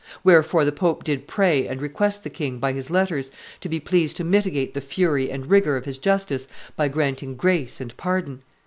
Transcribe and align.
Wherefore 0.23 0.65
the 0.65 0.71
pope 0.71 1.03
did 1.03 1.27
pray 1.27 1.67
and 1.67 1.79
request 1.79 2.23
the 2.23 2.31
king, 2.31 2.57
by 2.57 2.73
his 2.73 2.89
letters, 2.89 3.29
to 3.59 3.69
be 3.69 3.79
pleased 3.79 4.17
to 4.17 4.23
mitigate 4.23 4.73
the 4.73 4.81
fury 4.81 5.29
and 5.31 5.45
rigor 5.45 5.77
of 5.77 5.85
his 5.85 5.99
justice 5.99 6.47
by 6.75 6.87
granting 6.87 7.35
grace 7.35 7.79
and 7.79 7.95
pardon. 7.97 8.41